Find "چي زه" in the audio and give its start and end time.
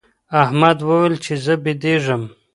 1.23-1.53